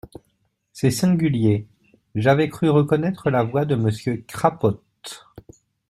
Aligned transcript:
C’est 0.73 0.89
singulier!… 0.89 1.67
j’avais 2.15 2.49
cru 2.49 2.69
reconnaître 2.71 3.29
la 3.29 3.43
voix 3.43 3.65
de 3.65 3.75
Monsieur 3.75 4.17
Crapote. 4.27 5.27